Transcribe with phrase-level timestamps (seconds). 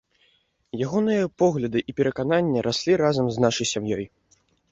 [0.85, 4.05] Ягоныя погляды і перакананні раслі разам з нашай сям'ёй.